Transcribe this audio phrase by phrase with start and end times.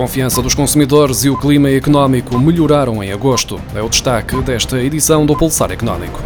[0.00, 3.60] confiança dos consumidores e o clima económico melhoraram em agosto.
[3.74, 6.18] É o destaque desta edição do Pulsar Económico.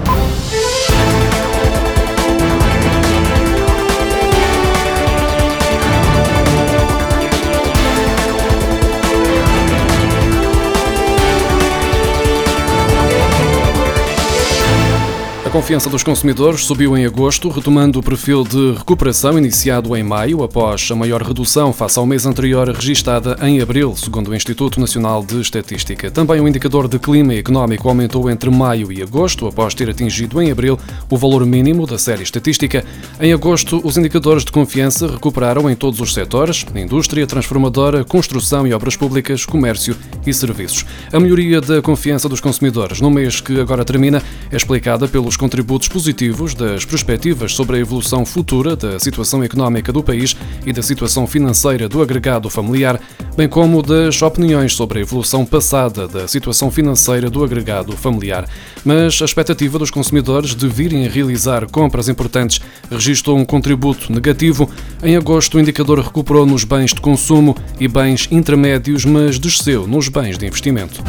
[15.54, 20.88] Confiança dos consumidores subiu em agosto, retomando o perfil de recuperação iniciado em maio, após
[20.90, 25.40] a maior redução face ao mês anterior registada em abril, segundo o Instituto Nacional de
[25.40, 26.10] Estatística.
[26.10, 30.50] Também o indicador de clima económico aumentou entre maio e agosto, após ter atingido em
[30.50, 30.76] abril
[31.08, 32.84] o valor mínimo da série estatística.
[33.20, 38.74] Em agosto, os indicadores de confiança recuperaram em todos os setores: indústria, transformadora, construção e
[38.74, 40.84] obras públicas, comércio e serviços.
[41.12, 45.88] A melhoria da confiança dos consumidores no mês que agora termina é explicada pelos contributos
[45.88, 51.26] positivos das perspectivas sobre a evolução futura da situação económica do país e da situação
[51.26, 52.98] financeira do agregado familiar,
[53.36, 58.48] bem como das opiniões sobre a evolução passada da situação financeira do agregado familiar.
[58.86, 62.58] Mas a expectativa dos consumidores de virem a realizar compras importantes
[62.90, 64.70] registrou um contributo negativo.
[65.02, 70.08] Em agosto, o indicador recuperou nos bens de consumo e bens intermédios, mas desceu nos
[70.08, 71.04] bens de investimento.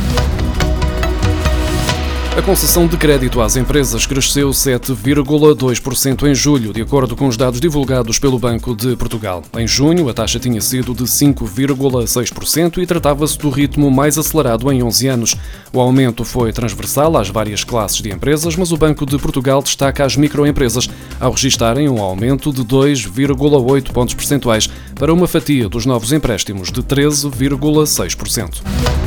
[2.38, 7.62] A concessão de crédito às empresas cresceu 7,2% em julho, de acordo com os dados
[7.62, 9.42] divulgados pelo Banco de Portugal.
[9.58, 14.84] Em junho, a taxa tinha sido de 5,6% e tratava-se do ritmo mais acelerado em
[14.84, 15.36] 11 anos.
[15.72, 20.04] O aumento foi transversal às várias classes de empresas, mas o Banco de Portugal destaca
[20.04, 20.90] as microempresas,
[21.22, 26.84] ao registarem um aumento de 2,8 pontos percentuais para uma fatia dos novos empréstimos de
[26.84, 29.05] 13,6%.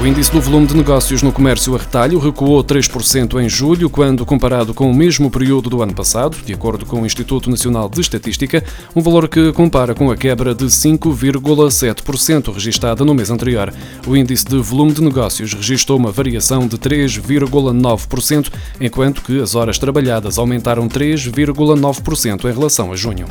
[0.00, 4.24] O índice do volume de negócios no comércio a retalho recuou 3% em julho, quando
[4.24, 8.00] comparado com o mesmo período do ano passado, de acordo com o Instituto Nacional de
[8.00, 8.62] Estatística,
[8.94, 13.74] um valor que compara com a quebra de 5,7% registada no mês anterior.
[14.06, 19.80] O índice de volume de negócios registrou uma variação de 3,9%, enquanto que as horas
[19.80, 23.26] trabalhadas aumentaram 3,9% em relação a junho.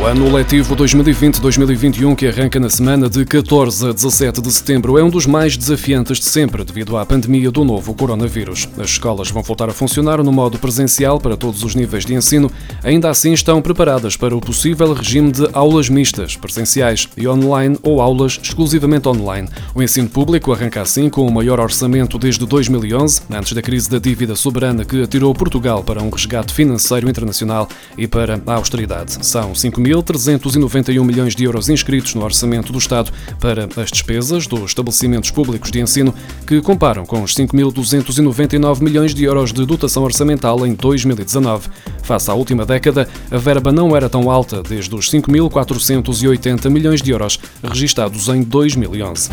[0.00, 5.04] O ano letivo 2020-2021, que arranca na semana de 14 a 17 de setembro, é
[5.04, 8.66] um dos mais desafiantes de sempre devido à pandemia do novo coronavírus.
[8.78, 12.50] As escolas vão voltar a funcionar no modo presencial para todos os níveis de ensino,
[12.82, 18.00] ainda assim estão preparadas para o possível regime de aulas mistas, presenciais e online ou
[18.00, 19.50] aulas exclusivamente online.
[19.74, 23.98] O ensino público arranca assim com o maior orçamento desde 2011, antes da crise da
[23.98, 27.68] dívida soberana que atirou Portugal para um resgate financeiro internacional
[27.98, 29.18] e para a austeridade.
[29.26, 34.46] São 5 mil 1.391 milhões de euros inscritos no orçamento do Estado para as despesas
[34.46, 36.14] dos estabelecimentos públicos de ensino,
[36.46, 41.68] que comparam com os 5.299 milhões de euros de dotação orçamental em 2019.
[42.02, 47.10] Face à última década, a verba não era tão alta desde os 5.480 milhões de
[47.10, 49.30] euros registados em 2011.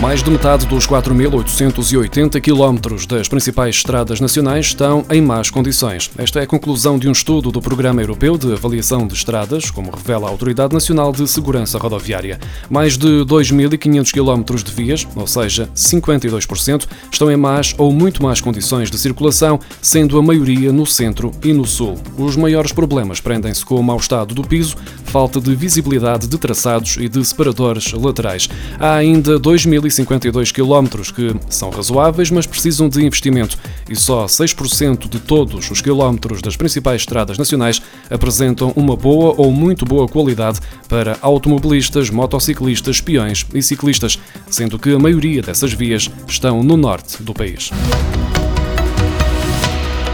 [0.00, 6.10] Mais de metade dos 4.880 quilómetros das principais estradas nacionais estão em más condições.
[6.18, 9.90] Esta é a conclusão de um estudo do Programa Europeu de Avaliação de Estradas, como
[9.90, 12.38] revela a Autoridade Nacional de Segurança Rodoviária.
[12.68, 18.38] Mais de 2.500 quilómetros de vias, ou seja, 52%, estão em más ou muito más
[18.38, 21.96] condições de circulação, sendo a maioria no centro e no sul.
[22.18, 24.76] Os maiores problemas prendem-se com o mau estado do piso,
[25.16, 28.50] falta de visibilidade de traçados e de separadores laterais.
[28.78, 35.08] Há ainda 2.000 1.052 quilómetros que são razoáveis, mas precisam de investimento e só 6%
[35.08, 40.60] de todos os quilómetros das principais estradas nacionais apresentam uma boa ou muito boa qualidade
[40.86, 44.18] para automobilistas, motociclistas, peões e ciclistas,
[44.50, 47.70] sendo que a maioria dessas vias estão no norte do país.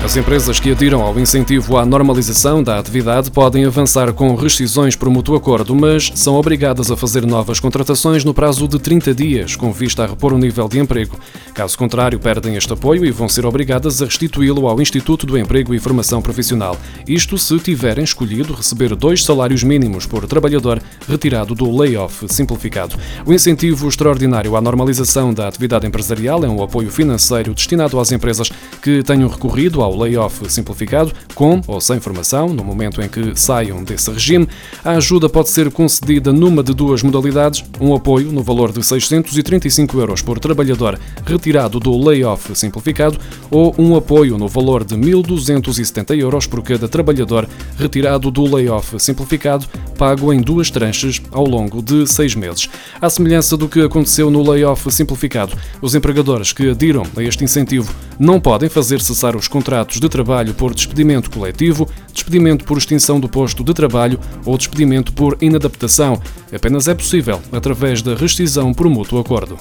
[0.04, 5.08] As empresas que adiram ao incentivo à normalização da atividade podem avançar com rescisões por
[5.08, 9.72] mútuo acordo, mas são obrigadas a fazer novas contratações no prazo de 30 dias, com
[9.72, 11.16] vista a repor o nível de emprego.
[11.54, 15.72] Caso contrário, perdem este apoio e vão ser obrigadas a restituí-lo ao Instituto do Emprego
[15.72, 16.76] e Formação Profissional.
[17.06, 22.96] Isto se tiverem escolhido receber dois salários mínimos por trabalhador retirado do layoff simplificado.
[23.24, 28.50] O incentivo extraordinário à normalização da atividade empresarial é um apoio financeiro destinado às empresas
[28.82, 33.38] que tenham recorrido ao ao layoff simplificado, com ou sem formação, no momento em que
[33.38, 34.48] saiam desse regime.
[34.84, 40.00] A ajuda pode ser concedida numa de duas modalidades: um apoio no valor de 635
[40.00, 43.18] euros por trabalhador retirado do layoff simplificado
[43.50, 49.66] ou um apoio no valor de 1.270 euros por cada trabalhador retirado do layoff simplificado,
[49.98, 52.68] pago em duas tranches ao longo de seis meses.
[53.00, 57.92] À semelhança do que aconteceu no layoff simplificado, os empregadores que adiram a este incentivo
[58.18, 63.18] não podem fazer cessar os contratos contratos de trabalho por despedimento coletivo, despedimento por extinção
[63.18, 66.20] do posto de trabalho ou despedimento por inadaptação.
[66.54, 69.58] Apenas é possível através da rescisão por mútuo acordo.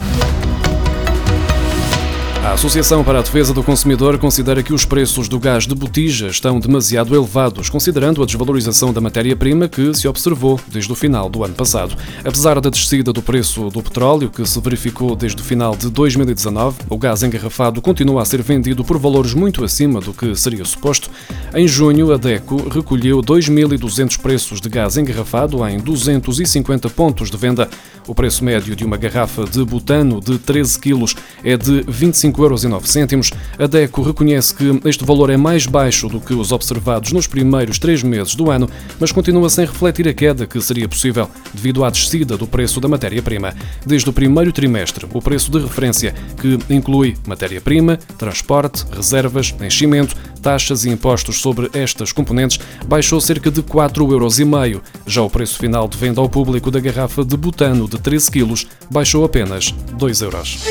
[2.43, 6.25] A Associação para a Defesa do Consumidor considera que os preços do gás de botija
[6.25, 11.43] estão demasiado elevados, considerando a desvalorização da matéria-prima que se observou desde o final do
[11.43, 11.95] ano passado.
[12.25, 16.79] Apesar da descida do preço do petróleo, que se verificou desde o final de 2019,
[16.89, 21.11] o gás engarrafado continua a ser vendido por valores muito acima do que seria suposto.
[21.53, 27.69] Em junho, a DECO recolheu 2.200 preços de gás engarrafado em 250 pontos de venda.
[28.07, 31.05] O preço médio de uma garrafa de butano de 13 kg
[31.43, 33.31] é de 25,09 euros.
[33.59, 37.77] A DECO reconhece que este valor é mais baixo do que os observados nos primeiros
[37.77, 38.69] três meses do ano,
[38.99, 42.87] mas continua sem refletir a queda que seria possível devido à descida do preço da
[42.87, 43.53] matéria-prima.
[43.85, 50.85] Desde o primeiro trimestre, o preço de referência, que inclui matéria-prima, transporte, reservas, enchimento, taxas
[50.85, 54.81] e impostos sobre estas componentes, baixou cerca de 4,5 euros.
[55.05, 58.67] Já o preço final de venda ao público da garrafa de butano de 13 kg
[58.89, 60.63] baixou apenas 2 euros.